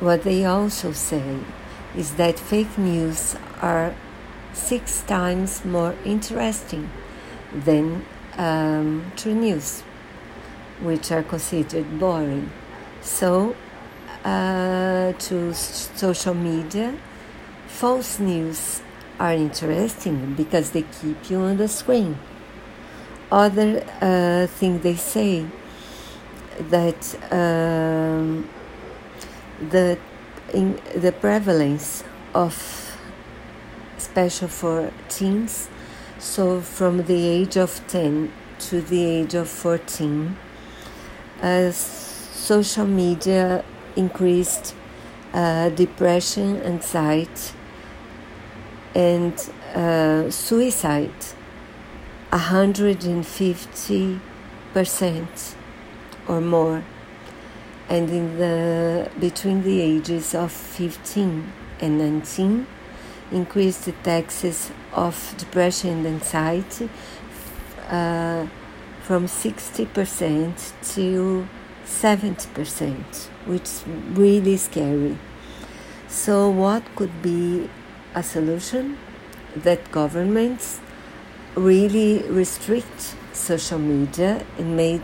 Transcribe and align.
what 0.00 0.22
they 0.22 0.44
also 0.44 0.92
say 0.92 1.38
is 1.96 2.14
that 2.16 2.38
fake 2.38 2.76
news 2.76 3.36
are 3.60 3.94
six 4.52 5.02
times 5.02 5.64
more 5.64 5.94
interesting 6.04 6.90
than 7.52 8.04
um, 8.36 9.12
true 9.16 9.34
news, 9.34 9.82
which 10.80 11.10
are 11.10 11.22
considered 11.22 11.98
boring. 11.98 12.50
So, 13.00 13.56
uh, 14.24 15.12
to 15.12 15.54
social 15.54 16.34
media, 16.34 16.98
false 17.66 18.18
news 18.18 18.82
are 19.18 19.32
interesting 19.32 20.34
because 20.34 20.70
they 20.70 20.82
keep 20.82 21.30
you 21.30 21.38
on 21.40 21.56
the 21.56 21.68
screen. 21.68 22.18
Other 23.30 23.84
uh, 24.00 24.46
thing 24.46 24.80
they 24.80 24.96
say 24.96 25.46
that 26.70 27.32
um, 27.32 28.48
the 29.60 29.98
in 30.52 30.80
the 30.94 31.12
prevalence 31.12 32.04
of 32.34 32.54
special 33.98 34.48
for 34.48 34.92
teens. 35.08 35.68
So 36.18 36.60
from 36.60 37.04
the 37.04 37.26
age 37.26 37.56
of 37.56 37.80
10 37.88 38.32
to 38.58 38.80
the 38.80 39.04
age 39.04 39.34
of 39.34 39.48
14 39.48 40.36
uh, 41.42 41.70
social 41.70 42.86
media 42.86 43.62
increased 43.96 44.74
uh, 45.34 45.68
depression 45.70 46.62
anxiety 46.62 47.52
and 48.94 49.34
uh, 49.74 50.30
suicide 50.30 51.12
150 52.30 54.20
percent 54.72 55.56
or 56.26 56.40
more 56.40 56.82
and 57.88 58.10
in 58.10 58.38
the 58.38 59.10
between 59.20 59.62
the 59.62 59.80
ages 59.80 60.34
of 60.34 60.50
15 60.52 61.52
and 61.80 61.98
19 61.98 62.66
increased 63.30 63.84
the 63.84 63.92
taxes 63.92 64.70
of 64.92 65.34
depression 65.38 65.90
and 65.90 66.06
anxiety 66.06 66.88
uh, 67.88 68.46
from 69.02 69.26
60% 69.26 70.72
to 70.94 71.48
70%, 71.84 73.28
which 73.46 73.62
is 73.62 73.84
really 74.14 74.56
scary. 74.56 75.16
So, 76.08 76.50
what 76.50 76.82
could 76.96 77.22
be 77.22 77.70
a 78.14 78.22
solution 78.22 78.98
that 79.54 79.92
governments 79.92 80.80
really 81.54 82.22
restrict 82.28 83.14
social 83.32 83.78
media 83.78 84.44
and 84.58 84.76
made 84.76 85.02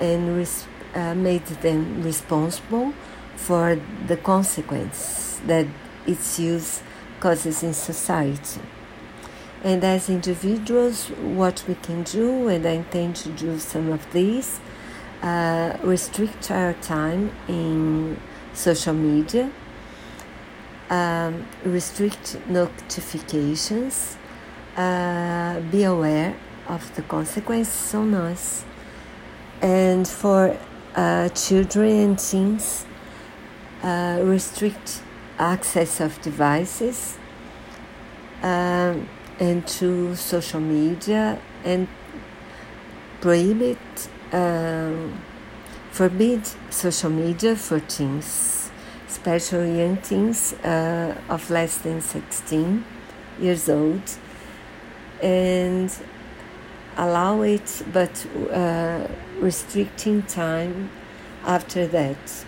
and 0.00 0.36
res- 0.36 0.66
uh, 0.94 1.14
made 1.14 1.44
them 1.46 2.02
responsible 2.02 2.92
for 3.36 3.78
the 4.06 4.16
consequence 4.16 5.40
that 5.46 5.66
its 6.06 6.38
use 6.38 6.82
causes 7.20 7.62
in 7.62 7.72
society. 7.72 8.60
And 9.64 9.84
as 9.84 10.08
individuals, 10.10 11.08
what 11.10 11.64
we 11.68 11.76
can 11.76 12.02
do, 12.02 12.48
and 12.48 12.66
I 12.66 12.72
intend 12.72 13.16
to 13.16 13.28
do 13.30 13.58
some 13.58 13.92
of 13.92 14.12
these, 14.12 14.60
uh, 15.22 15.76
restrict 15.82 16.50
our 16.50 16.72
time 16.74 17.30
in 17.46 18.20
social 18.52 18.94
media, 18.94 19.50
um, 20.90 21.46
restrict 21.64 22.38
notifications, 22.48 24.16
uh, 24.76 25.60
be 25.60 25.84
aware 25.84 26.34
of 26.68 26.94
the 26.96 27.02
consequences 27.02 27.94
on 27.94 28.14
us 28.14 28.64
and 29.60 30.08
for 30.08 30.58
uh, 30.94 31.28
children 31.30 31.90
and 31.90 32.18
teens, 32.18 32.86
uh, 33.82 34.20
restrict 34.22 35.02
access 35.38 36.00
of 36.00 36.20
devices 36.22 37.18
um, 38.42 39.08
and 39.40 39.66
to 39.66 40.14
social 40.14 40.60
media 40.60 41.40
and 41.64 41.88
prohibit, 43.20 43.78
um, 44.32 45.20
forbid 45.90 46.42
social 46.70 47.10
media 47.10 47.56
for 47.56 47.80
teens, 47.80 48.70
especially 49.08 49.78
young 49.78 49.96
teens 49.98 50.52
uh, 50.64 51.16
of 51.28 51.48
less 51.50 51.78
than 51.78 52.00
16 52.00 52.84
years 53.40 53.68
old, 53.68 54.02
and 55.22 55.90
allow 56.96 57.42
it, 57.42 57.82
but 57.92 58.26
uh, 58.52 59.06
restricting 59.42 60.22
time 60.22 60.90
after 61.44 61.86
that. 61.88 62.44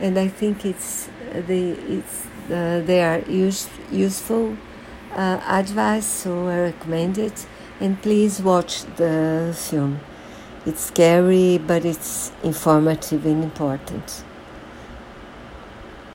And 0.00 0.18
I 0.18 0.28
think 0.28 0.64
it's 0.64 1.08
the 1.46 1.72
it's 1.96 2.26
uh, 2.50 2.82
they 2.84 3.02
are 3.04 3.20
use, 3.28 3.68
useful 3.92 4.56
uh, 5.12 5.40
advice, 5.46 6.06
so 6.06 6.48
I 6.48 6.58
recommend 6.60 7.18
it. 7.18 7.46
And 7.78 8.00
please 8.02 8.42
watch 8.42 8.82
the 8.96 9.56
film. 9.56 10.00
It's 10.66 10.86
scary, 10.86 11.58
but 11.58 11.84
it's 11.84 12.32
informative 12.42 13.24
and 13.24 13.44
important. 13.44 14.24